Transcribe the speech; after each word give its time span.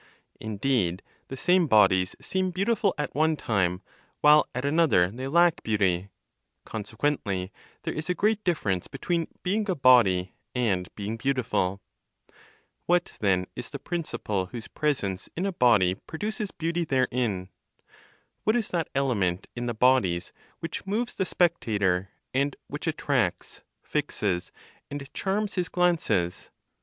Indeed, 0.39 1.03
the 1.27 1.37
same 1.37 1.67
bodies 1.67 2.15
seem 2.19 2.49
beautiful 2.49 2.95
at 2.97 3.13
one 3.13 3.37
time, 3.37 3.83
while 4.21 4.47
at 4.55 4.65
another 4.65 5.11
they 5.11 5.27
lack 5.27 5.61
beauty; 5.61 6.09
consequently, 6.65 7.51
there 7.83 7.93
is 7.93 8.09
a 8.09 8.15
great 8.15 8.43
difference 8.43 8.87
between 8.87 9.27
being 9.43 9.69
a 9.69 9.75
body 9.75 10.33
and 10.55 10.89
being 10.95 11.17
beautiful. 11.17 11.81
What 12.87 13.15
then 13.19 13.45
is 13.55 13.69
the 13.69 13.77
principle 13.77 14.47
whose 14.47 14.67
presence 14.67 15.29
in 15.37 15.45
a 15.45 15.53
body 15.53 15.93
produces 15.93 16.49
beauty 16.49 16.83
therein? 16.83 17.49
What 18.43 18.55
is 18.55 18.69
that 18.69 18.89
element 18.95 19.45
in 19.55 19.67
the 19.67 19.75
bodies 19.75 20.33
which 20.61 20.87
moves 20.87 21.13
the 21.13 21.25
spectator, 21.27 22.09
and 22.33 22.55
which 22.65 22.87
attracts, 22.87 23.61
fixes 23.83 24.51
and 24.89 25.07
charms 25.13 25.53
his 25.53 25.69
glances? 25.69 26.49